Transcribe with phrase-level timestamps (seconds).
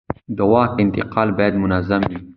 [0.37, 2.19] د واک انتقال باید منظم وي